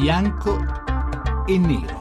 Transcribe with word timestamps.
bianco 0.00 0.56
e 1.44 1.58
nero. 1.58 1.98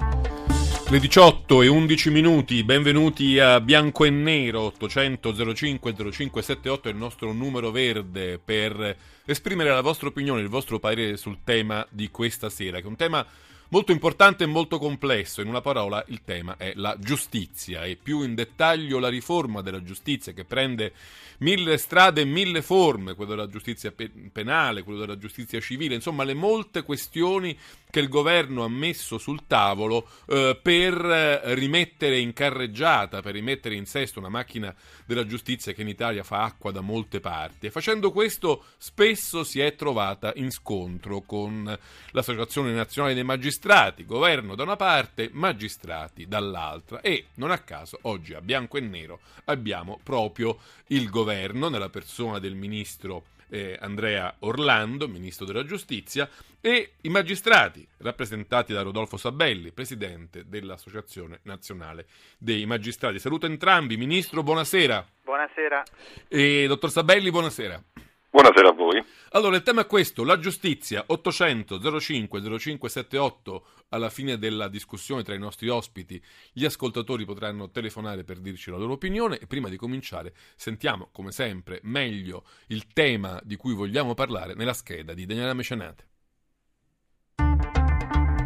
Le 0.88 1.00
18 1.00 1.64
e 1.64 1.68
11 1.68 2.12
minuti, 2.12 2.64
benvenuti 2.64 3.40
a 3.40 3.60
Bianco 3.60 4.06
e 4.06 4.12
Nero 4.12 4.62
800 4.62 5.56
05 5.56 5.96
0578 5.96 6.90
è 6.90 6.92
il 6.92 6.98
nostro 6.98 7.34
numero 7.34 7.72
verde 7.72 8.38
per 8.38 8.96
esprimere 9.26 9.72
la 9.72 9.82
vostra 9.82 10.10
opinione, 10.10 10.42
il 10.42 10.48
vostro 10.48 10.78
parere 10.78 11.18
sul 11.18 11.40
tema 11.44 11.86
di 11.90 12.10
questa 12.12 12.50
sera, 12.50 12.78
che 12.78 12.84
è 12.84 12.88
un 12.88 12.96
tema 12.96 13.26
molto 13.70 13.92
importante 13.92 14.44
e 14.44 14.48
molto 14.48 14.78
complesso. 14.80 15.42
In 15.42 15.48
una 15.48 15.62
parola, 15.62 16.04
il 16.08 16.22
tema 16.24 16.58
è 16.58 16.74
la 16.76 16.96
giustizia 17.00 17.84
e 17.84 17.96
più 17.96 18.22
in 18.24 18.36
dettaglio 18.36 19.00
la 19.00 19.10
riforma 19.10 19.62
della 19.62 19.84
giustizia 19.84 20.34
che 20.34 20.46
prende 20.46 20.94
mille 21.40 21.78
strade 21.78 22.22
e 22.22 22.26
mille 22.26 22.62
forme, 22.62 23.14
quello 23.14 23.32
della 23.32 23.48
giustizia 23.48 23.94
penale, 24.32 24.84
quello 24.84 25.00
della 25.00 25.18
giustizia 25.18 25.60
civile, 25.60 25.96
insomma 25.96 26.24
le 26.24 26.34
molte 26.34 26.82
questioni 26.82 27.58
che 27.90 28.00
il 28.00 28.10
governo 28.10 28.64
ha 28.64 28.70
messo 28.70 29.18
sul 29.18 29.46
tavolo 29.48 30.08
eh, 30.28 30.60
per 30.62 30.94
rimettere 30.96 32.18
in 32.18 32.34
carreggiata, 32.34 33.22
per 33.22 33.34
rimettere 33.34 33.76
in 33.76 33.86
sesto 33.86 34.20
una 34.20 34.30
macchina 34.30 34.74
della 35.06 35.26
giustizia 35.26 35.74
che 35.74 35.82
in 35.82 35.88
Italia 35.88 36.24
fa 36.24 36.44
acqua 36.44 36.72
da 36.72 36.82
molte 36.82 37.20
parti. 37.20 37.68
E 37.68 37.72
facendo 37.72 38.12
questo 38.12 38.66
spesso 38.78 39.44
si 39.44 39.60
è 39.60 39.76
trovata 39.76 40.34
in 40.36 40.52
scontro 40.52 41.22
con 41.22 41.78
l'Associazione 42.12 42.72
Nazionale 42.72 43.14
dei 43.14 43.24
Magistrati, 43.24 43.57
governo 44.06 44.56
da 44.56 44.64
una 44.64 44.76
parte, 44.76 45.30
magistrati 45.32 46.28
dall'altra. 46.28 47.02
E 47.02 47.28
non 47.36 47.52
a 47.52 47.60
caso 47.60 48.00
oggi 48.04 48.34
a 48.34 48.42
bianco 48.42 48.78
e 48.78 48.82
nero 48.82 49.20
abbiamo 49.46 50.00
proprio 50.04 50.58
il 50.88 51.10
governo 51.10 51.70
nella 51.70 51.90
persona 51.90 52.40
del 52.40 52.56
ministro 52.56 53.24
eh, 53.50 53.78
Andrea 53.80 54.36
Orlando, 54.40 55.08
ministro 55.08 55.46
della 55.46 55.64
giustizia, 55.64 56.30
e 56.60 56.94
i 57.02 57.10
magistrati, 57.10 57.88
rappresentati 57.98 58.74
da 58.74 58.82
Rodolfo 58.82 59.18
Sabelli, 59.18 59.72
presidente 59.72 60.44
dell'Associazione 60.48 61.40
Nazionale 61.44 62.08
dei 62.38 62.66
Magistrati. 62.66 63.20
Saluto 63.20 63.46
entrambi. 63.46 63.96
Ministro, 63.96 64.44
buonasera. 64.44 65.06
Buonasera. 65.24 65.84
E 66.28 66.66
dottor 66.68 66.92
Sabelli, 66.92 67.32
buonasera. 67.32 67.82
Buonasera 68.30 68.70
a 68.70 68.74
voi. 68.74 69.04
Allora, 69.32 69.56
il 69.56 69.64
tema 69.64 69.82
è 69.82 69.88
questo, 69.88 70.24
la 70.24 70.38
giustizia, 70.38 71.04
800 71.08 72.00
05 72.00 72.42
0578, 72.42 73.66
alla 73.90 74.10
fine 74.10 74.38
della 74.38 74.68
discussione 74.68 75.24
tra 75.24 75.34
i 75.34 75.40
nostri 75.40 75.70
ospiti, 75.70 76.22
gli 76.52 76.66
ascoltatori 76.66 77.24
potranno 77.24 77.72
telefonare 77.72 78.24
per 78.26 78.40
dirci 78.40 78.70
la 78.70 78.78
loro 78.78 78.94
opinione 78.94 79.38
e 79.38 79.48
prima 79.48 79.70
di 79.70 79.78
cominciare 79.78 80.34
sentiamo, 80.56 81.10
come 81.12 81.32
sempre, 81.32 81.80
meglio 81.84 82.44
il 82.68 82.88
tema 82.88 83.40
di 83.44 83.56
cui 83.56 83.74
vogliamo 83.74 84.14
parlare 84.14 84.56
nella 84.56 84.74
scheda 84.74 85.14
di 85.14 85.26
Daniela 85.26 85.54
Mecenate. 85.54 86.08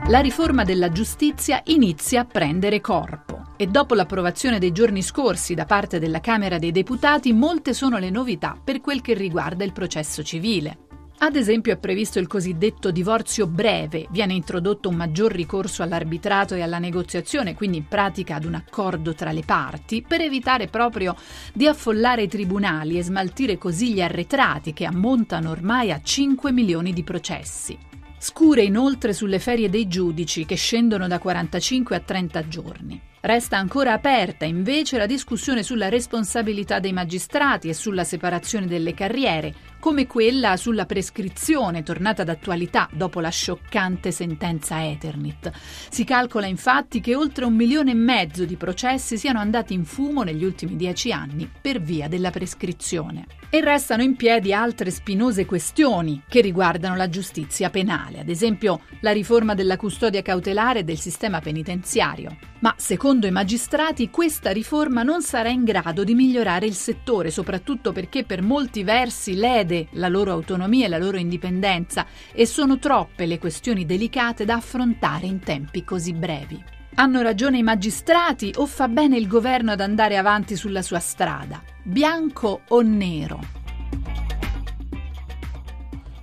La 0.10 0.20
riforma 0.20 0.64
della 0.64 0.92
giustizia 0.92 1.62
inizia 1.66 2.22
a 2.22 2.26
prendere 2.26 2.82
corpo 2.82 3.41
e 3.62 3.68
dopo 3.68 3.94
l'approvazione 3.94 4.58
dei 4.58 4.72
giorni 4.72 5.04
scorsi 5.04 5.54
da 5.54 5.66
parte 5.66 6.00
della 6.00 6.20
Camera 6.20 6.58
dei 6.58 6.72
Deputati 6.72 7.32
molte 7.32 7.76
sono 7.76 8.00
le 8.00 8.10
novità 8.10 8.60
per 8.62 8.82
quel 8.82 9.02
che 9.02 9.14
riguarda 9.14 9.64
il 9.64 9.72
processo 9.72 10.24
civile. 10.24 10.88
Ad 11.20 11.36
esempio 11.36 11.72
è 11.72 11.78
previsto 11.78 12.18
il 12.18 12.26
cosiddetto 12.26 12.90
divorzio 12.90 13.46
breve, 13.46 14.08
viene 14.10 14.34
introdotto 14.34 14.90
un 14.90 14.96
maggior 14.96 15.32
ricorso 15.32 15.84
all'arbitrato 15.84 16.56
e 16.56 16.64
alla 16.64 16.80
negoziazione, 16.80 17.54
quindi 17.54 17.78
in 17.78 17.88
pratica 17.88 18.34
ad 18.34 18.46
un 18.46 18.56
accordo 18.56 19.14
tra 19.14 19.32
le 19.32 19.44
parti, 19.46 20.04
per 20.08 20.22
evitare 20.22 20.66
proprio 20.66 21.16
di 21.54 21.68
affollare 21.68 22.24
i 22.24 22.28
tribunali 22.28 22.98
e 22.98 23.04
smaltire 23.04 23.60
così 23.60 23.94
gli 23.94 24.02
arretrati 24.02 24.74
che 24.74 24.86
ammontano 24.86 25.52
ormai 25.52 25.92
a 25.92 26.02
5 26.02 26.52
milioni 26.52 26.94
di 26.94 27.04
processi. 27.04 27.78
Scure 28.18 28.64
inoltre 28.64 29.14
sulle 29.14 29.38
ferie 29.38 29.70
dei 29.70 29.88
giudici 29.88 30.46
che 30.46 30.56
scendono 30.56 31.08
da 31.08 31.20
45 31.20 31.96
a 31.96 32.00
30 32.00 32.48
giorni. 32.48 33.02
Resta 33.24 33.56
ancora 33.56 33.94
aperta 33.94 34.46
invece 34.46 34.98
la 34.98 35.06
discussione 35.06 35.62
sulla 35.62 35.90
responsabilità 35.90 36.80
dei 36.80 36.92
magistrati 36.92 37.70
e 37.70 37.76
sulla 37.76 38.04
separazione 38.04 38.66
delle 38.66 38.96
carriere, 38.96 39.54
come 39.82 40.06
quella 40.06 40.58
sulla 40.58 40.86
prescrizione 40.86 41.82
tornata 41.82 42.24
d'attualità 42.24 42.88
dopo 42.94 43.20
la 43.20 43.30
scioccante 43.30 44.12
sentenza 44.12 44.86
Eternit. 44.86 45.52
Si 45.90 46.04
calcola 46.04 46.46
infatti 46.46 47.02
che 47.02 47.16
oltre 47.16 47.46
un 47.46 47.56
milione 47.56 47.90
e 47.90 47.96
mezzo 47.96 48.46
di 48.46 48.58
processi 48.58 49.18
siano 49.18 49.40
andati 49.40 49.74
in 49.74 49.84
fumo 49.84 50.22
negli 50.22 50.44
ultimi 50.44 50.76
dieci 50.76 51.12
anni 51.12 51.50
per 51.60 51.82
via 51.82 52.08
della 52.08 52.30
prescrizione. 52.30 53.26
E 53.50 53.60
restano 53.60 54.04
in 54.04 54.16
piedi 54.16 54.54
altre 54.54 54.92
spinose 54.92 55.46
questioni 55.46 56.22
che 56.30 56.42
riguardano 56.42 56.96
la 56.96 57.10
giustizia 57.10 57.72
penale, 57.72 58.20
ad 58.20 58.30
esempio 58.30 58.82
la 59.02 59.12
riforma 59.12 59.56
della 59.56 59.78
custodia 59.78 60.22
cautelare 60.22 60.84
del 60.84 61.00
sistema 61.00 61.42
penitenziario. 61.42 62.38
Ma 62.60 62.76
secondo 62.78 63.26
i 63.26 63.32
magistrati 63.32 64.12
questa 64.12 64.52
riforma 64.52 65.02
non 65.02 65.24
sarà 65.24 65.50
in 65.50 65.64
grado 65.64 66.04
di 66.04 66.14
migliorare 66.14 66.68
il 66.68 66.76
settore, 66.76 67.32
soprattutto 67.32 67.92
perché 67.92 68.24
per 68.24 68.44
molti 68.44 68.84
versi 68.84 69.34
lede 69.34 69.71
la 69.92 70.08
loro 70.08 70.32
autonomia 70.32 70.86
e 70.86 70.90
la 70.90 70.98
loro 70.98 71.18
indipendenza 71.18 72.06
e 72.34 72.46
sono 72.46 72.78
troppe 72.80 73.26
le 73.26 73.40
questioni 73.40 73.86
delicate 73.86 74.46
da 74.46 74.56
affrontare 74.56 75.26
in 75.26 75.40
tempi 75.40 75.84
così 75.84 76.14
brevi. 76.14 76.62
Hanno 76.96 77.22
ragione 77.22 77.58
i 77.58 77.64
magistrati 77.64 78.54
o 78.58 78.66
fa 78.66 78.88
bene 78.88 79.18
il 79.18 79.28
governo 79.28 79.72
ad 79.72 79.80
andare 79.80 80.18
avanti 80.18 80.56
sulla 80.56 80.82
sua 80.82 81.00
strada? 81.00 81.62
Bianco 81.84 82.62
o 82.68 82.82
nero? 82.82 83.61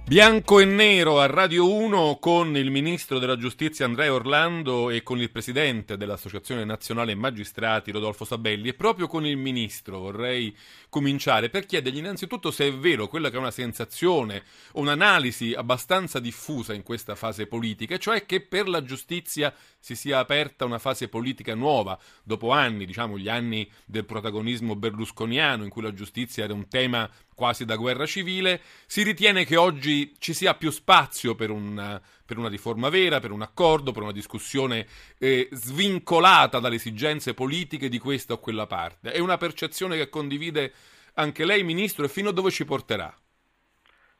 Bianco 0.08 0.58
e 0.58 0.64
nero 0.64 1.20
a 1.20 1.26
Radio 1.26 1.70
1 1.70 2.16
con 2.18 2.56
il 2.56 2.70
ministro 2.70 3.18
della 3.18 3.36
giustizia 3.36 3.84
Andrea 3.84 4.10
Orlando 4.10 4.88
e 4.88 5.02
con 5.02 5.20
il 5.20 5.30
presidente 5.30 5.98
dell'Associazione 5.98 6.64
Nazionale 6.64 7.14
Magistrati 7.14 7.90
Rodolfo 7.90 8.24
Sabelli. 8.24 8.68
E 8.68 8.72
proprio 8.72 9.06
con 9.06 9.26
il 9.26 9.36
ministro 9.36 9.98
vorrei 9.98 10.56
cominciare 10.88 11.50
per 11.50 11.66
chiedergli 11.66 11.98
innanzitutto 11.98 12.50
se 12.50 12.68
è 12.68 12.72
vero 12.72 13.06
quella 13.06 13.28
che 13.28 13.36
è 13.36 13.38
una 13.38 13.50
sensazione, 13.50 14.44
un'analisi 14.72 15.52
abbastanza 15.52 16.20
diffusa 16.20 16.72
in 16.72 16.84
questa 16.84 17.14
fase 17.14 17.46
politica, 17.46 17.98
cioè 17.98 18.24
che 18.24 18.40
per 18.40 18.66
la 18.66 18.82
giustizia 18.82 19.52
si 19.78 19.94
sia 19.94 20.20
aperta 20.20 20.64
una 20.64 20.78
fase 20.78 21.08
politica 21.08 21.54
nuova 21.54 21.98
dopo 22.22 22.50
anni, 22.50 22.86
diciamo 22.86 23.18
gli 23.18 23.28
anni 23.28 23.70
del 23.84 24.06
protagonismo 24.06 24.74
berlusconiano 24.74 25.64
in 25.64 25.68
cui 25.68 25.82
la 25.82 25.92
giustizia 25.92 26.44
era 26.44 26.54
un 26.54 26.66
tema 26.66 27.10
quasi 27.38 27.64
da 27.64 27.76
guerra 27.76 28.04
civile, 28.04 28.60
si 28.86 29.04
ritiene 29.04 29.44
che 29.44 29.54
oggi 29.54 30.12
ci 30.18 30.34
sia 30.34 30.54
più 30.54 30.72
spazio 30.72 31.36
per 31.36 31.50
una, 31.50 32.02
per 32.26 32.36
una 32.36 32.48
riforma 32.48 32.88
vera, 32.88 33.20
per 33.20 33.30
un 33.30 33.42
accordo, 33.42 33.92
per 33.92 34.02
una 34.02 34.10
discussione 34.10 34.88
eh, 35.18 35.48
svincolata 35.52 36.58
dalle 36.58 36.74
esigenze 36.74 37.34
politiche 37.34 37.88
di 37.88 38.00
questa 38.00 38.32
o 38.32 38.40
quella 38.40 38.66
parte. 38.66 39.12
È 39.12 39.20
una 39.20 39.36
percezione 39.36 39.96
che 39.96 40.08
condivide 40.08 40.72
anche 41.14 41.44
lei, 41.44 41.62
Ministro, 41.62 42.04
e 42.04 42.08
fino 42.08 42.30
a 42.30 42.32
dove 42.32 42.50
ci 42.50 42.64
porterà? 42.64 43.16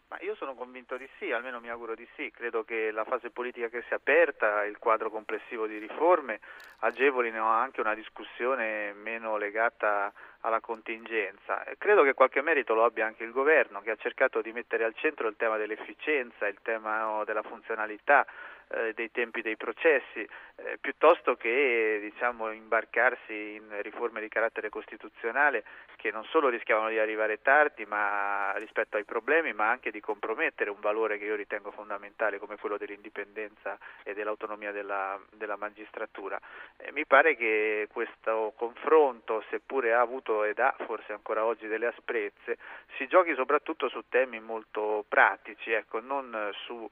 Ma 0.09 0.17
io 0.21 0.35
sono 0.37 0.55
convinto 0.55 0.97
di 0.97 1.07
sì, 1.19 1.33
almeno 1.33 1.61
mi 1.61 1.69
auguro 1.69 1.95
di 1.95 2.09
sì. 2.15 2.31
Credo 2.31 2.65
che 2.65 2.91
la 2.91 3.05
fase 3.05 3.29
politica 3.29 3.69
che 3.69 3.83
si 3.83 3.93
è 3.93 3.97
aperta, 3.97 4.65
il 4.65 4.79
quadro 4.79 5.11
complessivo 5.11 5.67
di 5.67 5.77
riforme, 5.77 6.41
agevolino 6.79 7.47
anche 7.47 7.83
una 7.83 7.95
discussione 7.95 8.95
meno 8.95 9.37
legata 9.37 10.11
alla 10.41 10.61
contingenza. 10.61 11.63
Credo 11.77 12.05
che 12.05 12.15
qualche 12.15 12.41
merito 12.41 12.73
lo 12.73 12.85
abbia 12.85 13.05
anche 13.05 13.25
il 13.25 13.33
governo, 13.33 13.83
che 13.83 13.91
ha 13.91 13.97
cercato 13.97 14.41
di 14.41 14.51
mettere 14.53 14.85
al 14.85 14.95
centro 14.95 15.29
il 15.29 15.37
tema 15.37 15.59
dell'efficienza, 15.59 16.47
il 16.47 16.59
tema 16.63 17.23
della 17.25 17.43
funzionalità, 17.43 18.27
eh, 18.71 18.93
dei 18.95 19.11
tempi 19.11 19.43
dei 19.43 19.57
processi, 19.57 20.21
eh, 20.57 20.79
piuttosto 20.81 21.37
che 21.37 21.99
diciamo, 22.01 22.51
imbarcarsi 22.51 23.55
in 23.55 23.83
riforme 23.83 24.21
di 24.21 24.29
carattere 24.29 24.69
costituzionale 24.69 25.65
che 25.97 26.11
non 26.13 26.25
solo 26.25 26.49
rischiavano 26.49 26.91
di 26.91 26.99
arrivare 26.99 27.43
tardi 27.43 27.85
ma, 27.85 28.53
rispetto 28.57 28.97
ai 28.97 29.05
problemi, 29.05 29.53
ma 29.53 29.69
anche 29.69 29.91
di 29.91 30.01
compromettere 30.01 30.71
un 30.71 30.81
valore 30.81 31.19
che 31.19 31.25
io 31.25 31.35
ritengo 31.35 31.71
fondamentale 31.73 32.39
come 32.39 32.57
quello 32.57 32.77
dell'indipendenza 32.77 33.77
e 34.05 34.15
dell'autonomia 34.15 34.71
della, 34.71 35.19
della 35.33 35.57
magistratura. 35.57 36.39
Eh, 36.77 36.93
mi 36.93 37.05
pare 37.05 37.37
che 37.37 37.89
questo 37.93 38.53
confronto, 38.57 39.45
seppure 39.51 39.93
ha 39.93 40.01
avuto 40.01 40.45
ed 40.45 40.59
ha 40.59 40.75
forse 40.85 41.13
ancora 41.13 41.45
oggi 41.45 41.67
delle 41.67 41.87
asprezze, 41.87 42.59
si 42.97 43.07
giochi 43.09 43.35
soprattutto 43.35 43.89
su 43.89 44.05
temi 44.09 44.39
molto 44.41 45.05
pratici, 45.09 45.73
ecco, 45.73 46.01
non 46.01 46.51
su 46.65 46.89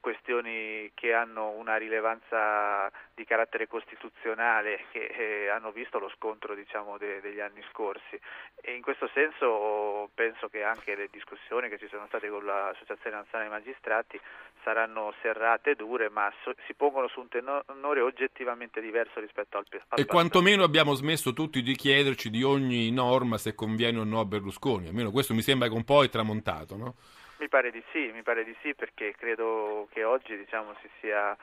questioni 0.00 0.90
che 0.94 1.12
hanno 1.12 1.50
una 1.50 1.76
rilevanza 1.76 2.90
di 3.14 3.24
carattere 3.24 3.66
costituzionale 3.66 4.84
che 4.90 5.04
eh, 5.06 5.48
hanno 5.48 5.70
visto 5.70 5.98
lo 5.98 6.10
scontro 6.16 6.54
diciamo, 6.54 6.98
de- 6.98 7.20
degli 7.20 7.40
anni 7.40 7.62
scorsi 7.70 8.18
e 8.60 8.74
in 8.74 8.82
questo 8.82 9.08
senso 9.14 10.10
penso 10.14 10.48
che 10.48 10.62
anche 10.62 10.94
le 10.94 11.08
discussioni 11.10 11.68
che 11.68 11.78
ci 11.78 11.88
sono 11.88 12.06
state 12.06 12.28
con 12.28 12.44
l'Associazione 12.44 13.16
Nazionale 13.16 13.48
dei 13.48 13.58
Magistrati 13.58 14.20
saranno 14.62 15.14
serrate 15.22 15.70
e 15.70 15.74
dure 15.76 16.10
ma 16.10 16.32
so- 16.42 16.54
si 16.66 16.74
pongono 16.74 17.08
su 17.08 17.20
un 17.20 17.28
tenore 17.28 18.00
oggettivamente 18.00 18.80
diverso 18.80 19.20
rispetto 19.20 19.56
al, 19.56 19.64
al 19.70 19.78
E 19.78 19.84
passato. 19.88 20.06
quantomeno 20.06 20.64
abbiamo 20.64 20.94
smesso 20.94 21.32
tutti 21.32 21.62
di 21.62 21.74
chiederci 21.76 22.30
di 22.30 22.42
ogni 22.42 22.90
norma 22.90 23.38
se 23.38 23.54
conviene 23.54 24.00
o 24.00 24.04
no 24.04 24.20
a 24.20 24.24
Berlusconi, 24.24 24.88
almeno 24.88 25.10
questo 25.10 25.32
mi 25.34 25.42
sembra 25.42 25.68
che 25.68 25.74
un 25.74 25.84
po' 25.84 26.02
è 26.02 26.08
tramontato, 26.08 26.76
no? 26.76 26.94
Mi 27.38 27.48
pare 27.48 27.70
di 27.70 27.82
sì, 27.92 28.10
mi 28.12 28.22
pare 28.22 28.44
di 28.44 28.56
sì 28.62 28.74
perché 28.74 29.14
credo 29.14 29.88
che 29.92 30.04
oggi 30.04 30.36
diciamo, 30.36 30.74
si 30.80 30.88
sia 31.00 31.36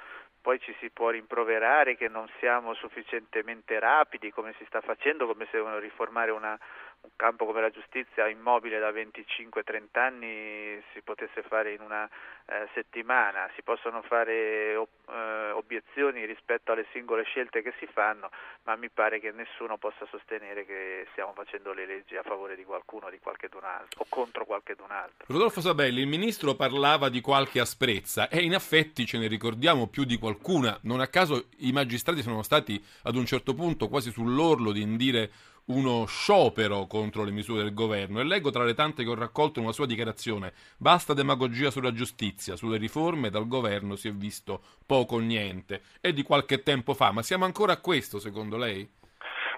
poi 0.44 0.60
ci 0.60 0.76
si 0.80 0.90
può 0.90 1.10
rimproverare 1.10 1.96
che 1.96 2.10
non 2.10 2.28
siamo 2.40 2.74
sufficientemente 2.74 3.80
rapidi 3.80 4.30
come 4.30 4.54
si 4.58 4.66
sta 4.66 4.82
facendo, 4.82 5.26
come 5.26 5.46
se 5.46 5.52
devono 5.54 5.80
riformare 5.80 6.32
una, 6.32 6.60
un 7.04 7.12
campo 7.18 7.46
come 7.46 7.60
la 7.60 7.70
giustizia 7.70 8.28
immobile 8.28 8.80
da 8.80 8.90
25-30 8.90 10.00
anni 10.00 10.82
si 10.94 11.02
potesse 11.02 11.44
fare 11.44 11.74
in 11.74 11.82
una 11.82 12.10
eh, 12.46 12.68
settimana, 12.74 13.50
si 13.56 13.62
possono 13.62 14.02
fare 14.04 14.74
eh, 14.74 15.52
obiezioni 15.52 16.26
rispetto 16.26 16.72
alle 16.72 16.86
singole 16.92 17.24
scelte 17.24 17.62
che 17.62 17.74
si 17.78 17.88
fanno, 17.88 18.30
ma 18.64 18.76
mi 18.78 18.90
pare 18.90 19.20
che 19.20 19.32
nessuno 19.32 19.78
possa 19.78 20.06
sostenere 20.10 20.66
che 20.66 21.08
stiamo 21.12 21.34
facendo 21.34 21.74
le 21.74 21.86
leggi 21.86 22.16
a 22.16 22.24
favore 22.24 22.56
di 22.56 22.64
qualcuno, 22.64 23.10
di 23.10 23.20
qualcun 23.20 23.64
altro 23.64 24.02
o 24.02 24.06
contro 24.08 24.46
qualcun 24.46 24.90
altro. 24.90 25.26
Rodolfo 25.28 25.60
Sabelli, 25.60 26.00
il 26.00 26.08
ministro 26.08 26.56
parlava 26.56 27.10
di 27.10 27.20
qualche 27.20 27.60
asprezza 27.60 28.30
e 28.30 28.40
in 28.44 28.54
effetti 28.54 29.06
ce 29.06 29.18
ne 29.18 29.28
ricordiamo 29.28 29.88
più 29.88 30.06
di 30.06 30.18
qualcuna, 30.18 30.78
non 30.84 31.02
a 31.02 31.08
caso 31.08 31.48
i 31.58 31.74
magistrati 31.74 32.22
sono 32.22 32.44
stati 32.44 32.82
ad 33.04 33.16
un 33.16 33.26
certo 33.26 33.54
punto 33.54 33.90
quasi 33.90 34.10
sull'orlo 34.12 34.72
di 34.72 34.82
indire 34.82 35.32
uno 35.66 36.06
sciopero 36.06 36.88
contro 36.88 37.24
le 37.24 37.32
misure 37.32 37.64
del 37.64 37.74
governo 37.74 38.20
e 38.20 38.24
leggo 38.24 38.52
tra 38.52 38.64
le 38.64 38.74
tante 38.74 39.04
che 39.04 39.10
ho 39.10 39.16
raccolto 39.16 39.62
una 39.62 39.72
sua 39.72 39.86
dichiarazione 39.86 40.52
basta 40.78 41.14
demagogia 41.14 41.72
sulla 41.72 41.94
giustizia, 41.94 42.56
sulle 42.56 42.78
riforme 42.78 43.30
dal 43.30 43.48
governo 43.48 43.96
si 43.96 44.10
è 44.10 44.12
visto 44.12 44.62
poco 44.86 45.16
o 45.16 45.20
niente 45.20 45.82
è 46.02 46.12
di 46.12 46.24
qualche 46.24 46.64
tempo 46.64 46.94
fa, 46.94 47.12
ma 47.12 47.22
siamo 47.22 47.46
ancora 47.46 47.74
a 47.74 47.80
questo 47.80 48.20
secondo 48.20 48.58
lei? 48.58 49.02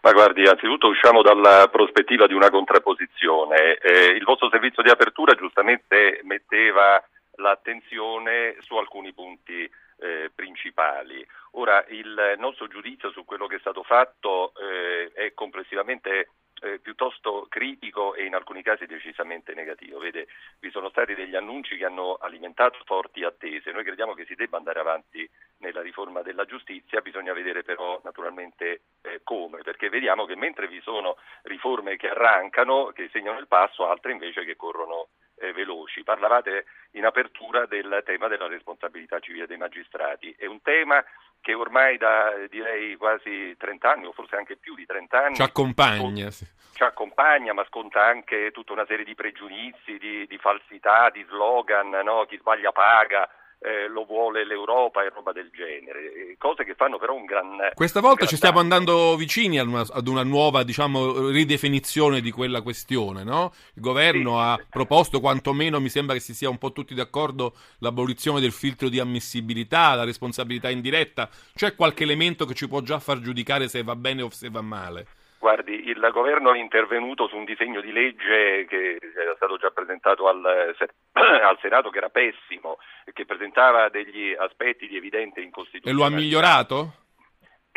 Ma 0.01 0.11
guardi, 0.11 0.45
anzitutto 0.45 0.87
usciamo 0.87 1.23
dalla 1.23 1.67
prospettiva 1.71 2.27
di 2.27 2.35
una 2.35 2.51
contrapposizione. 2.51 3.77
Eh, 3.77 4.11
il 4.11 4.23
vostro 4.23 4.49
servizio 4.51 4.83
di 4.83 4.89
apertura 4.89 5.33
giustamente 5.33 6.19
metteva 6.25 7.03
l'attenzione 7.37 8.55
su 8.59 8.75
alcuni 8.75 9.13
punti 9.13 9.63
eh, 9.63 10.29
principali. 10.33 11.25
Ora, 11.57 11.85
il 11.89 12.35
nostro 12.37 12.67
giudizio 12.67 13.11
su 13.11 13.23
quello 13.23 13.47
che 13.47 13.55
è 13.55 13.59
stato 13.59 13.83
fatto 13.83 14.53
eh, 14.55 15.11
è 15.13 15.33
complessivamente 15.33 16.31
eh, 16.61 16.79
piuttosto 16.79 17.45
critico 17.47 18.13
e 18.13 18.25
in 18.25 18.35
alcuni 18.35 18.61
casi 18.61 18.85
decisamente 18.85 19.53
negativo. 19.53 19.99
Vede, 19.99 20.27
vi 20.59 20.69
sono 20.69 20.89
stati 20.89 21.15
degli 21.15 21.33
annunci 21.33 21.77
che 21.77 21.85
hanno 21.85 22.15
alimentato 22.15 22.79
forti 22.85 23.23
attese. 23.23 23.71
Noi 23.71 23.85
crediamo 23.85 24.13
che 24.13 24.25
si 24.25 24.35
debba 24.35 24.57
andare 24.57 24.79
avanti 24.79 25.29
nella 25.59 25.81
riforma 25.81 26.21
della 26.21 26.43
giustizia, 26.43 26.99
bisogna 26.99 27.31
vedere 27.31 27.63
però 27.63 28.01
naturalmente 28.03 28.81
eh, 29.01 29.21
come, 29.23 29.61
perché 29.61 29.87
vediamo 29.87 30.25
che 30.25 30.35
mentre 30.35 30.67
vi 30.67 30.81
sono 30.81 31.15
riforme 31.43 31.95
che 31.95 32.09
arrancano, 32.09 32.87
che 32.87 33.09
segnano 33.13 33.39
il 33.39 33.47
passo, 33.47 33.87
altre 33.87 34.11
invece 34.11 34.43
che 34.43 34.57
corrono 34.57 35.07
eh, 35.37 35.53
veloci. 35.53 36.03
Parlavate 36.03 36.65
in 36.91 37.05
apertura 37.05 37.65
del 37.65 38.01
tema 38.05 38.27
della 38.27 38.47
responsabilità 38.47 39.19
civile 39.19 39.47
dei 39.47 39.57
magistrati. 39.57 40.33
È 40.37 40.45
un 40.45 40.61
tema 40.61 41.03
che 41.41 41.53
ormai 41.53 41.97
da 41.97 42.33
direi 42.49 42.95
quasi 42.95 43.55
30 43.55 43.91
anni 43.91 44.05
o 44.05 44.11
forse 44.13 44.35
anche 44.35 44.55
più 44.57 44.73
di 44.73 44.83
30 44.85 45.23
anni 45.23 45.35
ci 45.35 45.43
accompagna, 45.43 46.31
sì. 46.31 46.43
ci 46.73 46.81
accompagna 46.81 47.53
ma 47.53 47.63
sconta 47.65 48.03
anche 48.03 48.49
tutta 48.51 48.73
una 48.73 48.85
serie 48.87 49.05
di 49.05 49.13
pregiudizi, 49.13 49.99
di, 49.99 50.25
di 50.25 50.37
falsità, 50.39 51.11
di 51.11 51.23
slogan, 51.29 51.89
no? 52.03 52.25
chi 52.25 52.37
sbaglia 52.37 52.71
paga, 52.71 53.29
eh, 53.59 53.87
lo 53.87 54.05
vuole 54.05 54.45
l'Europa 54.45 55.03
e 55.03 55.09
roba 55.09 55.31
del 55.31 55.49
genere, 55.51 56.35
cose 56.37 56.63
che 56.63 56.75
fanno 56.75 56.97
però 56.97 57.13
un 57.13 57.25
gran... 57.25 57.69
Questa 57.73 57.99
volta 57.99 58.17
gran 58.17 58.27
ci 58.29 58.35
stiamo 58.35 58.59
andando 58.59 59.15
vicini 59.15 59.59
ad 59.59 59.67
una, 59.67 59.85
ad 59.89 60.07
una 60.07 60.23
nuova 60.23 60.63
diciamo, 60.63 61.29
ridefinizione 61.29 62.21
di 62.21 62.31
quella 62.31 62.61
questione, 62.61 63.23
no? 63.23 63.53
Il 63.73 63.81
governo 63.81 64.33
Sì. 64.35 64.39
ha 64.39 64.65
proposto, 64.69 65.19
quantomeno 65.19 65.79
mi 65.79 65.89
sembra 65.89 66.15
che 66.15 66.21
si 66.21 66.33
sia 66.33 66.49
un 66.49 66.57
po' 66.57 66.71
tutti 66.71 66.93
d'accordo, 66.93 67.55
l'abolizione 67.79 68.39
del 68.39 68.51
filtro 68.51 68.89
di 68.89 68.99
ammissibilità, 68.99 69.95
la 69.95 70.03
responsabilità 70.03 70.69
indiretta. 70.69 71.29
C'è 71.55 71.75
qualche 71.75 72.03
elemento 72.03 72.45
che 72.45 72.53
ci 72.53 72.67
può 72.67 72.81
già 72.81 72.99
far 72.99 73.19
giudicare 73.19 73.67
se 73.67 73.83
va 73.83 73.95
bene 73.95 74.21
o 74.21 74.29
se 74.29 74.49
va 74.49 74.61
male? 74.61 75.07
Guardi, 75.39 75.87
il 75.89 76.09
governo 76.11 76.53
è 76.53 76.57
intervenuto 76.57 77.27
su 77.27 77.35
un 77.35 77.45
disegno 77.45 77.81
di 77.81 77.91
legge 77.91 78.65
che 78.67 78.97
era 79.15 79.35
stato 79.35 79.57
già 79.57 79.69
presentato 79.69 80.27
al, 80.27 80.43
al 81.13 81.57
Senato 81.61 81.89
che 81.89 81.97
era 81.97 82.09
pessimo, 82.09 82.77
e 83.05 83.11
che 83.13 83.25
presentava 83.25 83.89
degli 83.89 84.33
aspetti 84.33 84.87
di 84.87 84.97
evidente 84.97 85.41
E 85.41 85.43
incostituzionalità. 85.43 85.91
lo 85.93 86.03
ha 86.03 86.17
migliorato? 86.19 86.93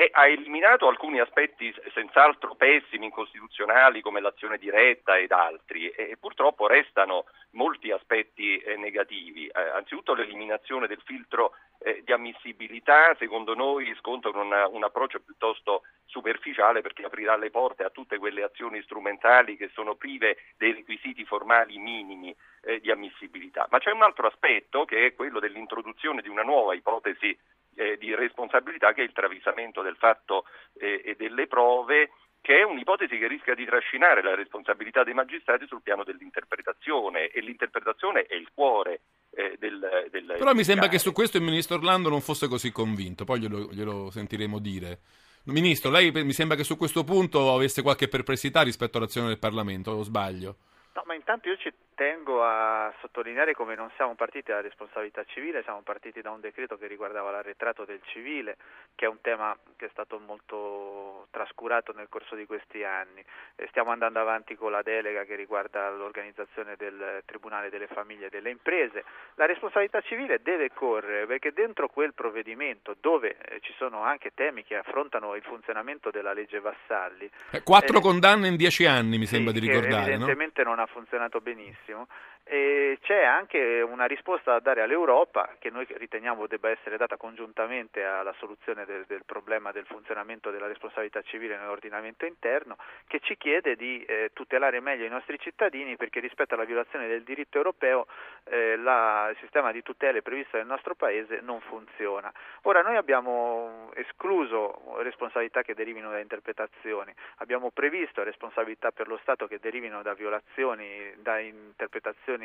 E 0.00 0.10
ha 0.12 0.28
eliminato 0.28 0.86
alcuni 0.86 1.18
aspetti 1.18 1.74
senz'altro 1.92 2.54
pessimi, 2.54 3.06
incostituzionali 3.06 4.00
come 4.00 4.20
l'azione 4.20 4.56
diretta 4.56 5.18
ed 5.18 5.32
altri 5.32 5.88
e, 5.88 6.10
e 6.10 6.16
purtroppo 6.16 6.68
restano 6.68 7.24
molti 7.54 7.90
aspetti 7.90 8.58
eh, 8.58 8.76
negativi. 8.76 9.48
Eh, 9.48 9.60
anzitutto 9.60 10.14
l'eliminazione 10.14 10.86
del 10.86 11.02
filtro 11.04 11.56
eh, 11.80 12.02
di 12.04 12.12
ammissibilità 12.12 13.16
secondo 13.18 13.56
noi 13.56 13.92
sconta 13.98 14.28
una- 14.28 14.68
un 14.68 14.84
approccio 14.84 15.18
piuttosto 15.18 15.82
superficiale 16.04 16.80
perché 16.80 17.04
aprirà 17.04 17.36
le 17.36 17.50
porte 17.50 17.82
a 17.82 17.90
tutte 17.90 18.18
quelle 18.18 18.44
azioni 18.44 18.80
strumentali 18.82 19.56
che 19.56 19.68
sono 19.72 19.96
prive 19.96 20.36
dei 20.58 20.74
requisiti 20.74 21.24
formali 21.24 21.76
minimi 21.76 22.32
eh, 22.62 22.78
di 22.78 22.92
ammissibilità. 22.92 23.66
Ma 23.68 23.80
c'è 23.80 23.90
un 23.90 24.02
altro 24.02 24.28
aspetto 24.28 24.84
che 24.84 25.06
è 25.06 25.14
quello 25.14 25.40
dell'introduzione 25.40 26.22
di 26.22 26.28
una 26.28 26.44
nuova 26.44 26.74
ipotesi 26.74 27.36
eh, 27.78 27.96
di 27.96 28.14
responsabilità 28.14 28.92
che 28.92 29.02
è 29.02 29.04
il 29.04 29.12
travisamento 29.12 29.82
del 29.82 29.96
fatto 29.96 30.44
eh, 30.78 31.00
e 31.04 31.14
delle 31.16 31.46
prove 31.46 32.10
che 32.40 32.60
è 32.60 32.64
un'ipotesi 32.64 33.18
che 33.18 33.28
rischia 33.28 33.54
di 33.54 33.64
trascinare 33.64 34.22
la 34.22 34.34
responsabilità 34.34 35.04
dei 35.04 35.14
magistrati 35.14 35.66
sul 35.66 35.82
piano 35.82 36.02
dell'interpretazione 36.02 37.28
e 37.28 37.40
l'interpretazione 37.40 38.22
è 38.22 38.34
il 38.34 38.48
cuore 38.54 39.00
eh, 39.30 39.56
del, 39.58 40.08
del 40.10 40.34
Però 40.38 40.54
mi 40.54 40.64
sembra 40.64 40.88
che 40.88 40.98
su 40.98 41.12
questo 41.12 41.36
il 41.36 41.42
ministro 41.42 41.76
Orlando 41.76 42.08
non 42.08 42.20
fosse 42.20 42.48
così 42.48 42.72
convinto, 42.72 43.24
poi 43.24 43.40
glielo, 43.40 43.68
glielo 43.70 44.10
sentiremo 44.10 44.58
dire. 44.58 45.00
Ministro, 45.44 45.90
lei 45.90 46.10
mi 46.10 46.32
sembra 46.32 46.56
che 46.56 46.64
su 46.64 46.76
questo 46.76 47.04
punto 47.04 47.54
avesse 47.54 47.82
qualche 47.82 48.08
perplessità 48.08 48.62
rispetto 48.62 48.98
all'azione 48.98 49.28
del 49.28 49.38
Parlamento, 49.38 49.92
o 49.92 50.02
sbaglio? 50.02 50.56
No, 50.94 51.02
ma 51.06 51.14
intanto 51.14 51.48
io 51.48 51.56
ci 51.56 51.72
tengo 51.98 52.44
a 52.44 52.94
sottolineare 53.00 53.54
come 53.54 53.74
non 53.74 53.90
siamo 53.96 54.14
partiti 54.14 54.52
dalla 54.52 54.60
responsabilità 54.60 55.24
civile, 55.24 55.64
siamo 55.64 55.80
partiti 55.82 56.20
da 56.20 56.30
un 56.30 56.38
decreto 56.38 56.78
che 56.78 56.86
riguardava 56.86 57.32
l'arretrato 57.32 57.84
del 57.84 58.00
civile, 58.04 58.56
che 58.94 59.06
è 59.06 59.08
un 59.08 59.20
tema 59.20 59.56
che 59.74 59.86
è 59.86 59.88
stato 59.90 60.20
molto 60.24 61.26
trascurato 61.32 61.92
nel 61.92 62.06
corso 62.08 62.36
di 62.36 62.46
questi 62.46 62.84
anni. 62.84 63.20
E 63.56 63.66
stiamo 63.70 63.90
andando 63.90 64.20
avanti 64.20 64.54
con 64.54 64.70
la 64.70 64.82
delega 64.82 65.24
che 65.24 65.34
riguarda 65.34 65.90
l'organizzazione 65.90 66.76
del 66.76 67.22
Tribunale 67.24 67.68
delle 67.68 67.88
Famiglie 67.88 68.26
e 68.26 68.30
delle 68.30 68.50
Imprese. 68.50 69.02
La 69.34 69.46
responsabilità 69.46 70.00
civile 70.02 70.40
deve 70.40 70.70
correre 70.72 71.26
perché 71.26 71.52
dentro 71.52 71.88
quel 71.88 72.14
provvedimento 72.14 72.94
dove 73.00 73.36
eh, 73.38 73.58
ci 73.60 73.74
sono 73.76 74.02
anche 74.02 74.30
temi 74.34 74.62
che 74.62 74.76
affrontano 74.76 75.34
il 75.34 75.42
funzionamento 75.42 76.12
della 76.12 76.32
legge 76.32 76.60
Vassalli, 76.60 77.28
Eh, 77.50 77.64
quattro 77.64 77.98
Eh, 77.98 78.02
condanne 78.02 78.46
in 78.46 78.54
dieci 78.54 78.86
anni, 78.86 79.18
mi 79.18 79.26
sembra 79.26 79.52
sì, 79.52 79.58
di 79.58 79.66
che 79.66 79.72
ricordare, 79.72 80.02
no? 80.02 80.06
evidentemente 80.06 80.62
non 80.62 80.78
ha 80.78 80.86
funzionato 80.86 81.40
benissimo. 81.40 81.86
l'océan 81.88 82.06
E 82.50 82.98
c'è 83.02 83.24
anche 83.24 83.82
una 83.82 84.06
risposta 84.06 84.52
da 84.52 84.60
dare 84.60 84.80
all'Europa 84.80 85.56
che 85.58 85.68
noi 85.68 85.86
riteniamo 85.86 86.46
debba 86.46 86.70
essere 86.70 86.96
data 86.96 87.18
congiuntamente 87.18 88.02
alla 88.02 88.32
soluzione 88.38 88.86
del, 88.86 89.04
del 89.06 89.24
problema 89.26 89.70
del 89.70 89.84
funzionamento 89.84 90.50
della 90.50 90.66
responsabilità 90.66 91.20
civile 91.20 91.58
nell'ordinamento 91.58 92.24
interno, 92.24 92.78
che 93.06 93.20
ci 93.20 93.36
chiede 93.36 93.76
di 93.76 94.02
eh, 94.04 94.30
tutelare 94.32 94.80
meglio 94.80 95.04
i 95.04 95.10
nostri 95.10 95.38
cittadini 95.38 95.96
perché 95.96 96.20
rispetto 96.20 96.54
alla 96.54 96.64
violazione 96.64 97.06
del 97.06 97.22
diritto 97.22 97.58
europeo 97.58 98.06
eh, 98.44 98.76
la- 98.76 99.28
il 99.30 99.36
sistema 99.40 99.70
di 99.70 99.82
tutele 99.82 100.22
previsto 100.22 100.56
nel 100.56 100.64
nostro 100.66 100.94
Paese 100.94 101.40
non 101.42 101.60
funziona. 101.60 102.32
Ora 102.62 102.80
noi 102.80 102.96
abbiamo 102.96 103.90
escluso 103.94 104.96
responsabilità 105.02 105.60
che 105.60 105.74
derivino 105.74 106.10
da 106.10 106.18
interpretazioni, 106.18 107.12
abbiamo 107.36 107.70
previsto 107.70 108.22
responsabilità 108.22 108.90
per 108.90 109.06
lo 109.06 109.18
Stato 109.18 109.46
che 109.46 109.58
derivino 109.60 110.00
da 110.00 110.14
violazioni, 110.14 111.12
da 111.18 111.38
interpretazioni, 111.38 112.36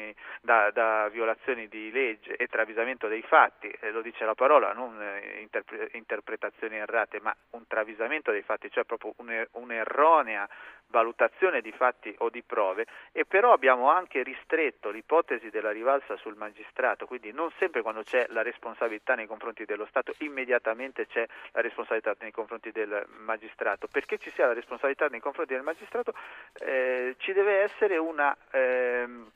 da, 0.42 0.72
da 0.72 1.10
violazioni 1.10 1.68
di 1.68 1.92
legge 1.92 2.36
e 2.36 2.48
travisamento 2.48 3.08
dei 3.08 3.22
fatti, 3.22 3.70
eh, 3.80 3.92
lo 3.92 4.02
dice 4.02 4.26
la 4.26 4.36
parola, 4.36 4.74
non 4.74 5.02
eh, 5.02 5.40
interpre- 5.42 5.90
interpretazioni 5.94 6.78
errate, 6.78 7.20
ma 7.22 7.36
un 7.52 7.66
travisamento 7.68 8.32
dei 8.32 8.42
fatti, 8.44 8.72
cioè 8.72 8.84
proprio 8.84 9.14
un- 9.18 9.48
un'erronea 9.52 10.48
valutazione 10.88 11.62
di 11.62 11.72
fatti 11.72 12.14
o 12.20 12.30
di 12.30 12.44
prove. 12.44 12.86
E 13.12 13.26
però 13.26 13.52
abbiamo 13.52 13.90
anche 13.90 14.22
ristretto 14.22 14.92
l'ipotesi 14.92 15.50
della 15.50 15.72
rivalsa 15.72 16.16
sul 16.18 16.36
magistrato, 16.36 17.08
quindi 17.08 17.32
non 17.32 17.52
sempre 17.58 17.82
quando 17.82 18.04
c'è 18.04 18.28
la 18.30 18.44
responsabilità 18.44 19.16
nei 19.16 19.26
confronti 19.26 19.66
dello 19.66 19.88
Stato 19.88 20.14
immediatamente 20.20 21.08
c'è 21.08 21.26
la 21.52 21.62
responsabilità 21.62 22.16
nei 22.20 22.32
confronti 22.32 22.72
del 22.72 23.06
magistrato, 23.18 23.88
perché 23.88 24.20
ci 24.20 24.30
sia 24.32 24.46
la 24.46 24.54
responsabilità 24.54 25.08
nei 25.08 25.20
confronti 25.20 25.54
del 25.54 25.64
magistrato 25.64 26.14
eh, 26.60 27.16
ci 27.18 27.34
deve 27.34 27.62
essere 27.62 27.98
una, 27.98 28.36
ehm, 28.52 29.30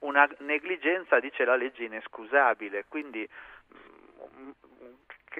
una 0.00 0.28
negligenza, 0.40 1.20
dice 1.20 1.44
la 1.44 1.56
legge, 1.56 1.84
inescusabile, 1.84 2.84
quindi 2.88 3.28
mm, 3.28 4.50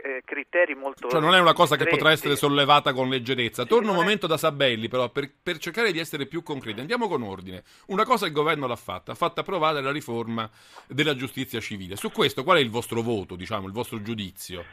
eh, 0.03 0.23
criteri 0.25 0.75
molto... 0.75 1.09
Cioè 1.09 1.21
non 1.21 1.35
è 1.35 1.41
una 1.41 1.53
cosa 1.53 1.77
che 1.77 1.87
potrà 1.87 2.11
essere 2.11 2.37
sollevata 2.37 2.93
con 2.93 3.09
leggerezza. 3.09 3.65
Torno 3.65 3.91
un 3.91 3.97
momento 3.97 4.27
da 4.27 4.37
Sabelli 4.37 4.89
però 4.89 5.11
per, 5.11 5.31
per 5.43 5.59
cercare 5.59 5.93
di 5.93 5.99
essere 5.99 6.27
più 6.27 6.43
concreti. 6.43 6.81
Andiamo 6.81 7.09
con 7.09 7.23
ordine. 7.23 7.63
Una 7.87 8.05
cosa 8.05 8.27
il 8.27 8.33
governo 8.33 8.67
l'ha 8.67 8.77
fatta, 8.77 9.13
ha 9.13 9.17
fatto 9.17 9.41
approvare 9.41 9.81
la 9.81 9.93
riforma 9.93 10.49
della 10.87 11.15
giustizia 11.15 11.61
civile. 11.61 11.97
Su 11.97 12.11
questo 12.11 12.45
qual 12.45 12.59
è 12.59 12.61
il 12.61 12.71
vostro 12.71 13.03
voto, 13.03 13.37
diciamo, 13.37 13.67
il 13.67 13.73
vostro 13.73 14.01
giudizio? 14.01 14.65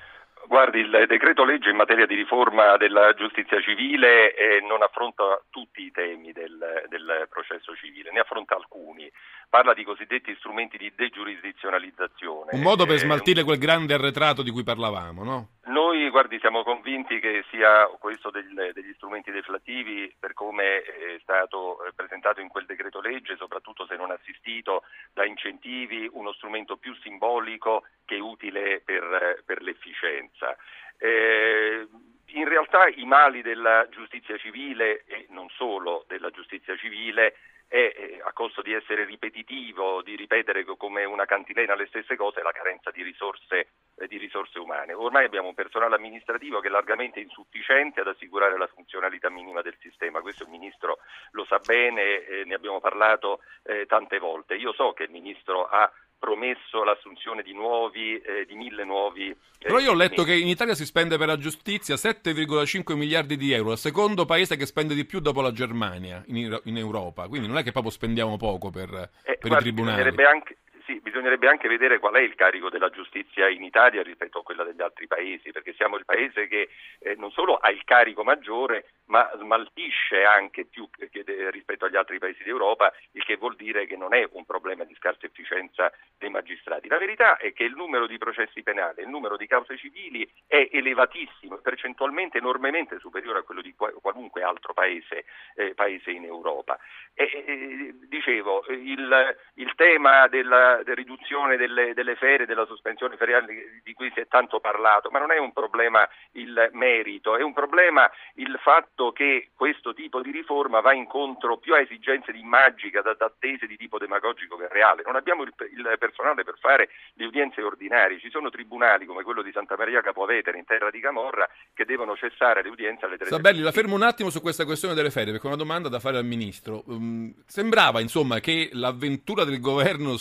Guardi, 0.49 0.79
il 0.79 1.05
decreto 1.07 1.45
legge 1.45 1.69
in 1.69 1.75
materia 1.75 2.07
di 2.07 2.15
riforma 2.15 2.75
della 2.75 3.13
giustizia 3.13 3.61
civile 3.61 4.33
eh, 4.33 4.59
non 4.67 4.81
affronta 4.81 5.39
tutti 5.51 5.83
i 5.83 5.91
temi 5.91 6.31
del, 6.31 6.57
del 6.89 7.27
processo 7.29 7.75
civile, 7.75 8.11
ne 8.11 8.21
affronta 8.21 8.55
alcuni. 8.55 9.07
Parla 9.47 9.75
di 9.75 9.83
cosiddetti 9.83 10.35
strumenti 10.39 10.77
di 10.77 10.91
degiurisdizionalizzazione. 10.95 12.49
Un 12.53 12.61
modo 12.61 12.87
per 12.87 12.95
Eh, 12.95 12.99
smaltire 12.99 13.43
quel 13.43 13.59
grande 13.59 13.93
arretrato 13.93 14.41
di 14.41 14.49
cui 14.49 14.63
parlavamo, 14.63 15.23
no? 15.23 15.47
Noi, 15.69 16.09
guardi, 16.09 16.39
siamo 16.39 16.63
convinti 16.63 17.19
che 17.19 17.45
sia 17.51 17.85
questo 17.99 18.31
del- 18.31 18.71
degli 18.73 18.91
strumenti 18.95 19.29
deflattivi, 19.29 20.11
per 20.19 20.33
come 20.33 20.81
è 20.81 21.19
stato 21.21 21.85
eh, 21.85 21.93
presentato 21.93 22.41
in 22.41 22.47
quel 22.47 22.65
decreto 22.65 22.99
legge, 22.99 23.35
soprattutto 23.37 23.85
se 23.85 23.95
non 23.95 24.09
assistito 24.09 24.81
da 25.13 25.25
incentivi, 25.25 26.09
uno 26.11 26.33
strumento 26.33 26.77
più 26.77 26.95
simbolico 26.95 27.85
che 28.05 28.17
utile 28.17 28.81
per, 28.83 29.43
per 29.45 29.61
l'efficienza. 29.61 30.57
Eh, 30.97 31.87
in 32.33 32.47
realtà 32.47 32.87
i 32.87 33.05
mali 33.05 33.43
della 33.43 33.87
giustizia 33.89 34.37
civile 34.37 35.03
e 35.05 35.27
non 35.29 35.49
solo 35.49 36.03
della 36.07 36.31
giustizia 36.31 36.75
civile 36.77 37.35
eh, 37.69 38.19
a 38.23 38.33
costo 38.33 38.61
di 38.61 38.73
essere 38.73 39.05
ripetitivo, 39.05 40.01
di 40.01 40.15
ripetere 40.15 40.65
co- 40.65 40.75
come 40.75 41.05
una 41.05 41.25
cantilena 41.25 41.75
le 41.75 41.85
stesse 41.87 42.15
cose, 42.15 42.41
la 42.41 42.51
carenza 42.51 42.89
di 42.89 43.03
risorse, 43.03 43.67
eh, 43.95 44.07
di 44.07 44.17
risorse 44.17 44.57
umane. 44.59 44.93
Ormai 44.93 45.25
abbiamo 45.25 45.49
un 45.49 45.53
personale 45.53 45.95
amministrativo 45.95 46.59
che 46.59 46.67
è 46.67 46.71
largamente 46.71 47.19
insufficiente 47.19 48.01
ad 48.01 48.07
assicurare 48.07 48.57
la 48.57 48.67
funzionalità 48.67 49.29
minima 49.29 49.61
del 49.61 49.77
sistema, 49.79 50.21
questo 50.21 50.43
il 50.43 50.49
Ministro 50.49 50.97
lo 51.31 51.45
sa 51.45 51.59
bene, 51.59 52.25
eh, 52.25 52.43
ne 52.45 52.55
abbiamo 52.55 52.79
parlato 52.79 53.41
eh, 53.63 53.85
tante 53.85 54.17
volte. 54.17 54.55
Io 54.55 54.73
so 54.73 54.93
che 54.93 55.03
il 55.03 55.11
Ministro 55.11 55.67
ha 55.67 55.89
promesso 56.19 56.83
l'assunzione 56.83 57.41
di 57.41 57.53
nuovi, 57.53 58.17
eh, 58.17 58.45
di 58.45 58.55
mille 58.55 58.83
nuovi. 58.83 59.29
eh, 59.29 59.37
Però 59.57 59.79
io 59.79 59.91
ho 59.91 59.95
letto 59.95 60.23
che 60.23 60.35
in 60.35 60.47
Italia 60.47 60.75
si 60.75 60.85
spende 60.85 61.17
per 61.17 61.27
la 61.27 61.37
giustizia 61.37 61.95
7,5 61.95 62.95
miliardi 62.95 63.37
di 63.37 63.51
euro, 63.53 63.71
il 63.71 63.77
secondo 63.77 64.25
paese 64.25 64.57
che 64.57 64.65
spende 64.65 64.93
di 64.93 65.05
più 65.05 65.19
dopo 65.19 65.41
la 65.41 65.51
Germania 65.51 66.21
in, 66.27 66.59
in 66.65 66.77
Europa. 66.77 67.27
Quindi 67.27 67.47
non 67.47 67.57
è 67.57 67.63
che 67.63 67.71
proprio 67.71 67.91
spendiamo 67.91 68.37
poco 68.37 68.69
per, 68.69 68.89
Eh, 69.23 69.37
per 69.37 69.45
i 69.45 69.47
guardi, 69.47 69.63
tribunali. 69.65 69.95
Bisognerebbe 70.03 70.25
anche, 70.25 70.57
sì, 70.89 70.99
bisognerebbe 71.01 71.47
anche 71.47 71.67
vedere 71.67 71.99
qual 71.99 72.15
è 72.15 72.19
il 72.19 72.33
carico 72.33 72.71
della 72.71 72.89
giustizia 72.89 73.47
in 73.47 73.63
Italia 73.63 74.01
rispetto 74.01 74.39
a 74.39 74.43
quella 74.43 74.63
degli 74.63 74.81
altri 74.81 75.05
paesi, 75.05 75.51
perché 75.51 75.73
siamo 75.73 75.97
il 75.97 76.05
paese 76.05 76.47
che 76.47 76.69
eh, 76.97 77.13
non 77.15 77.29
solo 77.29 77.57
ha 77.57 77.69
il 77.69 77.83
carico 77.83 78.23
maggiore, 78.23 78.85
ma 79.05 79.29
smaltisce 79.35 80.23
anche 80.23 80.65
più 80.65 80.89
de- 80.97 81.51
rispetto 81.51 81.85
agli 81.85 81.95
altri 81.95 82.17
paesi 82.17 82.41
d'Europa, 82.43 82.91
il 83.11 83.23
che 83.23 83.35
vuol 83.35 83.55
dire 83.55 83.85
che 83.85 83.95
non 83.95 84.15
è 84.15 84.27
un 84.31 84.45
problema 84.45 84.83
di 84.83 84.95
scarsa 84.95 85.27
efficienza 85.27 85.91
dei 86.17 86.29
magistrati. 86.29 86.87
La 86.87 86.97
verità 86.97 87.37
è 87.37 87.53
che 87.53 87.65
il 87.65 87.75
numero 87.75 88.07
di 88.07 88.17
processi 88.17 88.63
penali, 88.63 89.01
il 89.01 89.09
numero 89.09 89.37
di 89.37 89.45
cause 89.45 89.77
civili 89.77 90.27
è 90.47 90.69
elevatissimo, 90.71 91.57
percentualmente 91.57 92.39
enormemente 92.39 92.97
superiore 92.97 93.39
a 93.39 93.43
quello 93.43 93.61
di 93.61 93.75
qua- 93.75 93.93
qualunque 94.01 94.41
altro 94.41 94.73
paese, 94.73 95.25
eh, 95.53 95.75
paese 95.75 96.09
in 96.09 96.25
Europa. 96.25 96.79
E, 97.13 97.23
e, 97.45 97.93
dicevo, 98.07 98.65
il, 98.69 99.37
il 99.55 99.73
tema 99.75 100.27
della, 100.27 100.78
della 100.83 100.95
riduzione 100.95 101.57
delle, 101.57 101.93
delle 101.93 102.15
ferie, 102.15 102.45
della 102.45 102.65
sospensione 102.65 103.17
feriale 103.17 103.81
di 103.83 103.93
cui 103.93 104.11
si 104.13 104.19
è 104.19 104.27
tanto 104.27 104.59
parlato, 104.59 105.09
ma 105.09 105.19
non 105.19 105.31
è 105.31 105.37
un 105.37 105.51
problema 105.53 106.07
il 106.33 106.69
merito, 106.73 107.35
è 107.35 107.41
un 107.41 107.53
problema 107.53 108.09
il 108.35 108.57
fatto 108.61 109.11
che 109.11 109.49
questo 109.55 109.93
tipo 109.93 110.21
di 110.21 110.31
riforma 110.31 110.81
va 110.81 110.93
incontro 110.93 111.57
più 111.57 111.73
a 111.73 111.79
esigenze 111.79 112.31
di 112.31 112.43
magica, 112.43 113.01
da, 113.01 113.15
attese 113.19 113.67
di 113.67 113.77
tipo 113.77 113.97
demagogico 113.97 114.57
che 114.57 114.67
reale. 114.69 115.03
Non 115.05 115.15
abbiamo 115.15 115.43
il, 115.43 115.53
il 115.71 115.95
personale 115.97 116.43
per 116.43 116.55
fare 116.59 116.89
le 117.13 117.25
udienze 117.25 117.61
ordinarie, 117.61 118.19
ci 118.19 118.29
sono 118.29 118.49
tribunali 118.49 119.05
come 119.05 119.23
quello 119.23 119.41
di 119.41 119.51
Santa 119.51 119.75
Maria 119.77 120.01
Capovetere 120.01 120.57
in 120.57 120.65
terra 120.65 120.89
di 120.89 120.99
Camorra 120.99 121.47
che 121.73 121.85
devono 121.85 122.15
cessare 122.15 122.63
le 122.63 122.69
udienze 122.69 123.05
alle 123.05 123.17
3 123.17 123.27
Sabelli, 123.27 123.61
la 123.61 123.71
fermo 123.71 123.95
un 123.95 124.03
attimo 124.03 124.29
su 124.29 124.41
questa 124.41 124.65
questione 124.65 124.93
delle 124.93 125.11
ferie, 125.11 125.31
perché 125.31 125.45
è 125.45 125.49
una 125.49 125.57
domanda 125.57 125.89
da 125.89 125.99
fare 125.99 126.17
al 126.17 126.25
Ministro. 126.25 126.83
Um, 126.87 127.33
sembrava, 127.45 127.99
insomma, 127.99 128.39
che 128.39 128.69
l'avventura 128.73 129.43
del 129.43 129.59
governo 129.59 130.17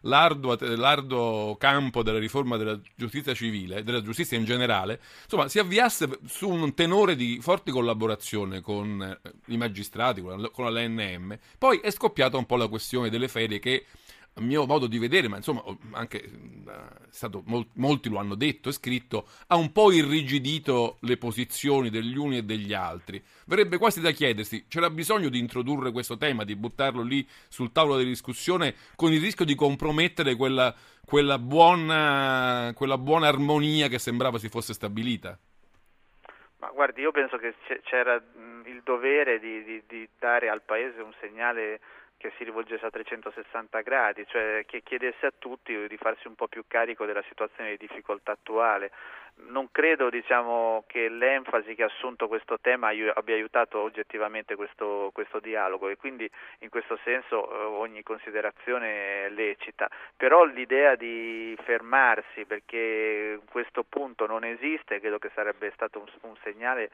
sull'arduo 0.00 0.56
l'arduo 0.76 1.56
campo 1.58 2.02
della 2.02 2.18
riforma 2.18 2.56
della 2.56 2.78
giustizia 2.94 3.34
civile, 3.34 3.82
della 3.82 4.02
giustizia 4.02 4.36
in 4.36 4.44
generale, 4.44 5.00
insomma, 5.24 5.48
si 5.48 5.58
avviasse 5.58 6.18
su 6.26 6.48
un 6.48 6.74
tenore 6.74 7.16
di 7.16 7.38
forte 7.40 7.70
collaborazione 7.70 8.60
con 8.60 9.02
eh, 9.02 9.32
i 9.46 9.56
magistrati, 9.56 10.20
con 10.20 10.40
la, 10.40 10.48
con 10.50 10.72
la 10.72 10.80
LNM. 10.80 11.38
Poi 11.58 11.78
è 11.78 11.90
scoppiata 11.90 12.36
un 12.36 12.46
po' 12.46 12.56
la 12.56 12.68
questione 12.68 13.10
delle 13.10 13.28
ferie 13.28 13.58
che 13.58 13.86
a 14.34 14.40
mio 14.40 14.64
modo 14.66 14.86
di 14.86 14.98
vedere, 14.98 15.28
ma 15.28 15.36
insomma 15.36 15.62
anche 15.92 16.26
mh, 16.26 16.68
è 16.70 17.08
stato 17.10 17.42
mol- 17.46 17.66
molti 17.74 18.08
lo 18.08 18.18
hanno 18.18 18.34
detto 18.34 18.68
e 18.68 18.72
scritto, 18.72 19.26
ha 19.48 19.56
un 19.56 19.72
po' 19.72 19.90
irrigidito 19.92 20.98
le 21.00 21.16
posizioni 21.16 21.90
degli 21.90 22.16
uni 22.16 22.38
e 22.38 22.44
degli 22.44 22.72
altri. 22.72 23.22
Verrebbe 23.46 23.78
quasi 23.78 24.00
da 24.00 24.12
chiedersi, 24.12 24.66
c'era 24.68 24.88
bisogno 24.90 25.28
di 25.28 25.38
introdurre 25.38 25.92
questo 25.92 26.16
tema, 26.16 26.44
di 26.44 26.56
buttarlo 26.56 27.02
lì 27.02 27.26
sul 27.48 27.72
tavolo 27.72 27.98
di 27.98 28.04
discussione 28.04 28.74
con 28.94 29.12
il 29.12 29.20
rischio 29.20 29.44
di 29.44 29.54
compromettere 29.54 30.36
quella, 30.36 30.74
quella 31.04 31.38
buona, 31.38 32.72
quella 32.74 32.98
buona 32.98 33.26
armonia 33.26 33.88
che 33.88 33.98
sembrava 33.98 34.38
si 34.38 34.48
fosse 34.48 34.74
stabilita? 34.74 35.38
Ma 36.60 36.68
guardi, 36.68 37.00
io 37.00 37.10
penso 37.10 37.38
che 37.38 37.54
c'era 37.82 38.14
il 38.14 38.80
dovere 38.84 39.38
di, 39.38 39.64
di- 39.64 39.82
di 39.86 40.08
dare 40.18 40.48
al 40.50 40.60
Paese 40.62 41.00
un 41.00 41.12
segnale 41.18 41.80
che 42.18 42.32
si 42.36 42.44
rivolgesse 42.44 42.84
a 42.84 42.90
360 42.90 43.80
gradi, 43.80 44.26
cioè 44.26 44.64
che 44.66 44.82
chiedesse 44.82 45.24
a 45.24 45.32
tutti 45.36 45.88
di 45.88 45.96
farsi 45.96 46.26
un 46.26 46.34
po' 46.34 46.48
più 46.48 46.64
carico 46.66 47.06
della 47.06 47.24
situazione 47.26 47.70
di 47.70 47.86
difficoltà 47.86 48.32
attuale. 48.32 48.90
Non 49.48 49.68
credo 49.72 50.10
diciamo, 50.10 50.84
che 50.86 51.08
l'enfasi 51.08 51.74
che 51.74 51.82
ha 51.82 51.86
assunto 51.86 52.28
questo 52.28 52.58
tema 52.60 52.88
abbia 53.14 53.34
aiutato 53.34 53.80
oggettivamente 53.80 54.54
questo, 54.54 55.10
questo 55.12 55.40
dialogo 55.40 55.88
e 55.88 55.96
quindi 55.96 56.30
in 56.60 56.68
questo 56.68 56.98
senso 57.04 57.50
eh, 57.50 57.64
ogni 57.64 58.02
considerazione 58.02 59.26
è 59.26 59.28
lecita, 59.30 59.88
però 60.16 60.44
l'idea 60.44 60.94
di 60.94 61.56
fermarsi 61.64 62.44
perché 62.44 63.40
questo 63.50 63.84
punto 63.88 64.26
non 64.26 64.44
esiste 64.44 65.00
credo 65.00 65.18
che 65.18 65.30
sarebbe 65.34 65.70
stato 65.74 65.98
un, 65.98 66.28
un 66.30 66.36
segnale 66.42 66.90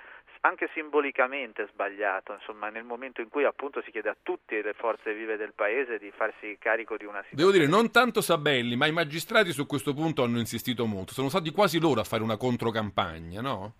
anche 0.46 0.68
simbolicamente 0.72 1.66
sbagliato, 1.72 2.32
insomma 2.32 2.68
nel 2.68 2.84
momento 2.84 3.20
in 3.20 3.28
cui 3.28 3.44
appunto 3.44 3.82
si 3.82 3.90
chiede 3.90 4.08
a 4.08 4.16
tutte 4.22 4.62
le 4.62 4.72
forze 4.74 5.12
vive 5.12 5.36
del 5.36 5.52
paese 5.54 5.98
di 5.98 6.10
farsi 6.10 6.56
carico 6.58 6.96
di 6.96 7.04
una 7.04 7.22
situazione. 7.22 7.42
Devo 7.42 7.50
dire, 7.50 7.66
non 7.66 7.90
tanto 7.90 8.20
Sabelli, 8.20 8.76
ma 8.76 8.86
i 8.86 8.92
magistrati 8.92 9.52
su 9.52 9.66
questo 9.66 9.92
punto 9.92 10.22
hanno 10.22 10.38
insistito 10.38 10.86
molto. 10.86 11.12
Sono 11.12 11.28
stati 11.28 11.50
quasi 11.50 11.80
loro 11.80 12.00
a 12.00 12.04
fare 12.04 12.22
una 12.22 12.36
controcampagna, 12.36 13.40
no? 13.40 13.74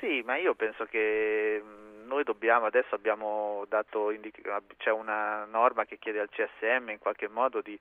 Sì, 0.00 0.22
ma 0.24 0.36
io 0.36 0.54
penso 0.54 0.84
che 0.84 1.62
noi 2.06 2.22
dobbiamo, 2.24 2.66
adesso 2.66 2.94
abbiamo 2.94 3.64
dato, 3.68 4.10
indic- 4.10 4.40
c'è 4.78 4.90
una 4.90 5.44
norma 5.44 5.84
che 5.84 5.98
chiede 5.98 6.20
al 6.20 6.30
CSM 6.30 6.90
in 6.90 6.98
qualche 6.98 7.28
modo 7.28 7.60
di 7.60 7.78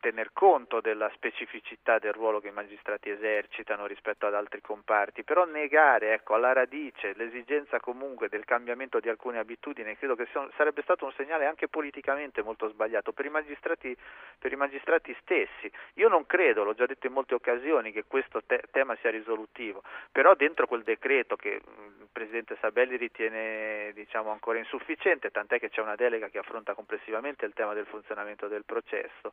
tener 0.00 0.32
conto 0.32 0.80
della 0.80 1.10
specificità 1.14 1.98
del 1.98 2.12
ruolo 2.12 2.40
che 2.40 2.48
i 2.48 2.52
magistrati 2.52 3.10
esercitano 3.10 3.86
rispetto 3.86 4.26
ad 4.26 4.34
altri 4.34 4.60
comparti, 4.60 5.22
però 5.22 5.44
negare 5.44 6.14
ecco, 6.14 6.34
alla 6.34 6.52
radice 6.52 7.12
l'esigenza 7.14 7.78
comunque 7.78 8.28
del 8.28 8.44
cambiamento 8.44 8.98
di 8.98 9.08
alcune 9.08 9.38
abitudini 9.38 9.96
credo 9.96 10.16
che 10.16 10.26
sia- 10.32 10.48
sarebbe 10.56 10.82
stato 10.82 11.04
un 11.04 11.12
segnale 11.12 11.46
anche 11.46 11.68
politicamente 11.68 12.42
molto 12.42 12.68
sbagliato 12.68 13.12
per 13.12 13.26
i 13.26 13.30
magistrati, 13.30 13.96
per 14.38 14.52
i 14.52 14.56
magistrati 14.56 15.14
stessi. 15.20 15.70
Io 15.94 16.08
non 16.08 16.26
credo, 16.26 16.64
l'ho 16.64 16.74
già 16.74 16.86
detto 16.86 17.06
in 17.06 17.12
molte 17.12 17.34
occasioni, 17.34 17.92
che 17.92 18.04
questo 18.06 18.42
te- 18.44 18.64
tema 18.70 18.96
sia 19.00 19.10
risolutivo, 19.10 19.82
però 20.10 20.34
dentro 20.34 20.66
quel 20.66 20.82
decreto 20.82 21.36
che 21.36 21.60
mh, 21.62 22.02
il 22.02 22.08
Presidente 22.10 22.56
Sabelli 22.60 22.96
ritiene 22.96 23.92
diciamo, 23.92 24.30
ancora 24.30 24.58
insufficiente, 24.58 25.30
tant'è 25.30 25.58
che 25.58 25.68
c'è 25.68 25.80
una 25.82 25.94
delega 25.94 26.28
che 26.28 26.38
affronta 26.38 26.74
complessivamente 26.74 27.44
il 27.44 27.52
tema 27.52 27.74
del 27.74 27.86
funzionamento 27.86 28.48
del 28.48 28.64
processo, 28.64 29.32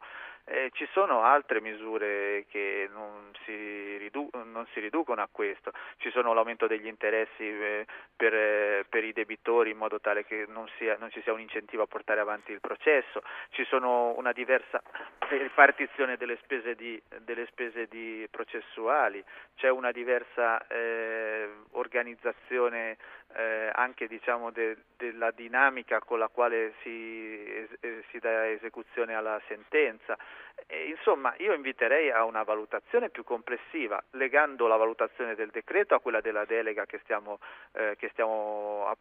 ci 0.74 0.88
sono 0.92 1.24
altre 1.24 1.62
misure 1.62 2.46
che 2.50 2.90
non 2.92 3.32
si, 3.44 3.98
ridu- 3.98 4.34
non 4.36 4.66
si 4.74 4.80
riducono 4.80 5.22
a 5.22 5.30
questo, 5.32 5.72
ci 5.98 6.10
sono 6.12 6.34
l'aumento 6.34 6.68
degli 6.68 6.88
interessi 6.88 7.44
eh, 7.44 7.86
per, 8.16 8.34
eh, 8.34 8.86
per 8.90 9.04
i 9.04 9.14
debitori 9.14 9.72
in 9.72 9.78
modo 9.78 10.00
tale 10.00 10.26
che 10.26 10.46
non, 10.48 10.68
sia- 10.78 10.98
non 11.00 11.12
ci 11.12 11.22
sia 11.22 11.34
un 11.34 11.40
incentivo 11.40 11.84
a 11.84 11.88
portare 11.88 12.20
avanti 12.20 12.52
il 12.52 12.60
processo, 12.60 13.22
ci 13.50 13.66
sono 13.66 14.16
una 14.18 14.32
diversa 14.32 14.82
ripartizione 15.30 16.18
delle 16.18 16.38
spese, 16.44 16.76
di, 16.76 17.02
delle 17.20 17.46
spese 17.48 17.88
di 17.88 18.28
processuali, 18.30 19.24
c'è 19.56 19.70
una 19.70 19.92
diversa 19.92 20.66
eh, 20.68 21.50
organizzazione 21.72 22.98
eh, 23.36 23.70
anche 23.74 24.08
diciamo, 24.08 24.52
de, 24.52 24.78
della 24.98 25.32
dinamica 25.32 26.00
con 26.00 26.20
la 26.20 26.28
quale 26.28 26.74
si, 26.82 27.44
es, 27.46 28.08
si 28.10 28.20
dà 28.20 28.48
esecuzione 28.50 29.14
alla 29.14 29.40
sentenza. 29.48 30.18
E, 30.66 30.88
insomma, 30.88 31.34
io 31.38 31.54
inviterei 31.54 32.10
a 32.10 32.24
una 32.24 32.44
valutazione 32.44 33.10
più 33.10 33.24
complessiva, 33.24 34.02
legando 34.12 34.68
la 34.68 34.76
valutazione 34.76 35.36
del 35.36 35.50
decreto 35.52 35.94
a 35.94 36.00
quella 36.00 36.20
della 36.20 36.46
delega 36.46 36.86
che 36.86 37.00
stiamo, 37.04 37.40
eh, 37.74 37.96
che 37.98 38.10
stiamo 38.10 38.96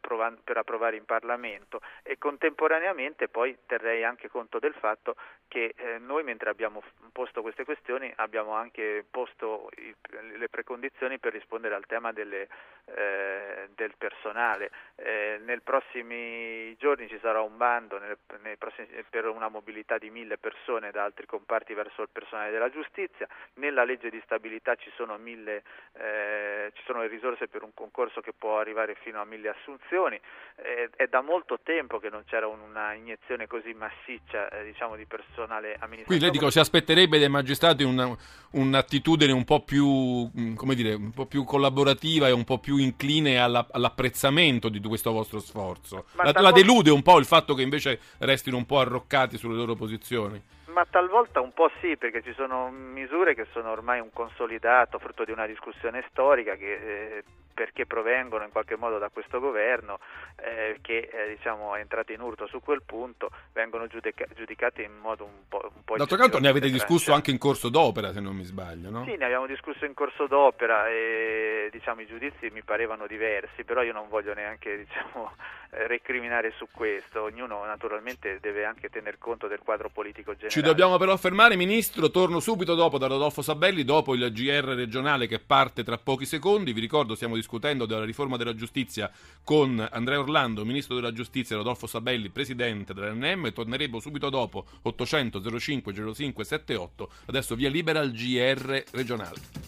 per 0.44 0.56
approvare 0.58 0.96
in 0.96 1.04
Parlamento 1.04 1.80
e 2.02 2.18
contemporaneamente 2.18 3.28
poi 3.28 3.56
terrei 3.66 4.04
anche 4.04 4.28
conto 4.28 4.58
del 4.58 4.74
fatto 4.74 5.16
che 5.48 5.74
eh, 5.76 5.98
noi 5.98 6.22
mentre 6.22 6.50
abbiamo 6.50 6.82
posto 7.12 7.40
queste 7.40 7.64
questioni 7.64 8.12
abbiamo 8.16 8.52
anche 8.52 9.04
posto 9.08 9.70
i, 9.76 9.94
le 10.36 10.48
precondizioni 10.48 11.18
per 11.18 11.32
rispondere 11.32 11.74
al 11.74 11.86
tema 11.86 12.12
delle, 12.12 12.48
eh, 12.84 13.68
del 13.74 13.94
personale. 13.96 14.70
Eh, 14.96 15.40
nei 15.44 15.60
prossimi 15.60 16.76
giorni 16.76 17.08
ci 17.08 17.18
sarà 17.20 17.40
un 17.40 17.56
bando 17.56 17.98
nel, 17.98 18.58
prossimi, 18.58 18.88
per 19.08 19.26
una 19.26 19.48
mobilità 19.48 19.98
di 19.98 20.10
mille 20.10 20.38
persone 20.38 20.90
da 20.90 21.04
altri 21.04 21.26
comparti 21.26 21.45
verso 21.74 22.02
il 22.02 22.08
personale 22.10 22.50
della 22.50 22.70
giustizia. 22.70 23.26
Nella 23.54 23.84
legge 23.84 24.10
di 24.10 24.20
stabilità 24.24 24.74
ci 24.74 24.90
sono, 24.96 25.16
mille, 25.16 25.62
eh, 25.92 26.72
ci 26.74 26.82
sono 26.84 27.00
le 27.00 27.08
risorse 27.08 27.48
per 27.48 27.62
un 27.62 27.72
concorso 27.72 28.20
che 28.20 28.32
può 28.32 28.58
arrivare 28.58 28.96
fino 28.96 29.20
a 29.20 29.24
mille 29.24 29.48
assunzioni. 29.48 30.20
è 30.56 31.06
da 31.08 31.20
molto 31.20 31.60
tempo 31.62 31.98
che 31.98 32.08
non 32.08 32.24
c'era 32.26 32.46
una 32.46 32.94
iniezione 32.94 33.46
così 33.46 33.72
massiccia 33.74 34.48
eh, 34.48 34.64
diciamo, 34.64 34.96
di 34.96 35.06
personale 35.06 35.76
amministrativo. 35.78 36.04
Quindi 36.06 36.24
lei 36.24 36.30
dico, 36.30 36.50
si 36.50 36.58
aspetterebbe 36.58 37.18
dai 37.18 37.28
magistrati 37.28 37.82
una, 37.84 38.14
un'attitudine 38.52 39.32
un 39.32 39.44
po' 39.44 39.62
più, 39.64 39.86
mm, 39.86 40.54
come 40.54 40.74
dire, 40.74 40.94
un 40.94 41.12
po' 41.12 41.26
più 41.26 41.44
collaborativa 41.44 42.28
e 42.28 42.32
un 42.32 42.44
po' 42.44 42.58
più 42.58 42.76
incline 42.76 43.38
alla, 43.38 43.66
all'apprezzamento 43.70 44.68
di 44.68 44.80
questo 44.80 45.12
vostro 45.12 45.38
sforzo. 45.40 46.06
La, 46.16 46.32
la, 46.32 46.52
delude 46.52 46.90
un 46.90 47.02
po' 47.02 47.18
il 47.18 47.26
fatto 47.26 47.54
che 47.54 47.62
invece 47.62 48.00
restino 48.18 48.56
un 48.56 48.66
po' 48.66 48.80
arroccati 48.80 49.36
sulle 49.36 49.56
loro 49.56 49.74
posizioni? 49.74 50.42
Ma 50.76 50.84
talvolta 50.84 51.40
un 51.40 51.54
po' 51.54 51.70
sì, 51.80 51.96
perché 51.96 52.20
ci 52.20 52.34
sono 52.34 52.68
misure 52.68 53.34
che 53.34 53.46
sono 53.52 53.70
ormai 53.70 53.98
un 53.98 54.12
consolidato, 54.12 54.98
frutto 54.98 55.24
di 55.24 55.30
una 55.32 55.46
discussione 55.46 56.04
storica 56.10 56.54
che 56.54 56.74
eh, 56.74 57.24
perché 57.56 57.86
provengono 57.86 58.44
in 58.44 58.50
qualche 58.50 58.76
modo 58.76 58.98
da 58.98 59.08
questo 59.08 59.40
governo 59.40 59.98
eh, 60.36 60.76
che 60.82 61.08
eh, 61.10 61.34
diciamo, 61.34 61.74
è 61.74 61.80
entrato 61.80 62.12
in 62.12 62.20
urto 62.20 62.46
su 62.46 62.60
quel 62.60 62.82
punto, 62.84 63.30
vengono 63.54 63.86
giudica- 63.86 64.26
giudicate 64.34 64.82
in 64.82 64.92
modo 65.00 65.24
un 65.24 65.48
po'... 65.48 65.72
Un 65.74 65.82
po 65.82 65.96
D'altro 65.96 66.18
canto 66.18 66.38
ne 66.38 66.48
avete 66.48 66.68
discusso 66.68 67.14
anche 67.14 67.30
in 67.30 67.38
corso 67.38 67.70
d'opera, 67.70 68.12
se 68.12 68.20
non 68.20 68.36
mi 68.36 68.44
sbaglio, 68.44 68.90
no? 68.90 69.04
Sì, 69.06 69.16
ne 69.16 69.24
abbiamo 69.24 69.46
discusso 69.46 69.86
in 69.86 69.94
corso 69.94 70.26
d'opera 70.26 70.88
e 70.88 71.70
diciamo, 71.72 72.02
i 72.02 72.06
giudizi 72.06 72.50
mi 72.50 72.62
parevano 72.62 73.06
diversi, 73.06 73.64
però 73.64 73.82
io 73.82 73.94
non 73.94 74.10
voglio 74.10 74.34
neanche 74.34 74.76
diciamo, 74.84 75.32
recriminare 75.70 76.52
su 76.58 76.66
questo, 76.70 77.22
ognuno 77.22 77.64
naturalmente 77.64 78.38
deve 78.38 78.66
anche 78.66 78.90
tener 78.90 79.16
conto 79.16 79.46
del 79.46 79.60
quadro 79.64 79.88
politico 79.88 80.32
generale. 80.32 80.52
Ci 80.52 80.60
dobbiamo 80.60 80.98
però 80.98 81.16
fermare, 81.16 81.56
Ministro, 81.56 82.10
torno 82.10 82.38
subito 82.38 82.74
dopo 82.74 82.98
da 82.98 83.06
Rodolfo 83.06 83.40
Sabelli, 83.40 83.82
dopo 83.82 84.14
il 84.14 84.30
GR 84.30 84.74
regionale 84.74 85.26
che 85.26 85.38
parte 85.38 85.82
tra 85.82 85.96
pochi 85.96 86.26
secondi, 86.26 86.74
vi 86.74 86.80
ricordo 86.80 87.14
stiamo 87.14 87.34
discutendo 87.34 87.44
discutendo 87.46 87.86
della 87.86 88.04
riforma 88.04 88.36
della 88.36 88.56
giustizia 88.56 89.08
con 89.44 89.86
Andrea 89.92 90.18
Orlando, 90.18 90.64
ministro 90.64 90.96
della 90.96 91.12
giustizia, 91.12 91.54
e 91.54 91.58
Rodolfo 91.58 91.86
Sabelli, 91.86 92.28
presidente 92.28 92.92
dell'NM. 92.92 93.52
Torneremo 93.52 94.00
subito 94.00 94.28
dopo 94.28 94.66
800 94.82 95.58
05 95.58 96.14
05 96.14 96.44
78. 96.44 97.10
Adesso 97.26 97.54
via 97.54 97.70
libera 97.70 98.00
al 98.00 98.10
GR 98.10 98.84
regionale. 98.90 99.64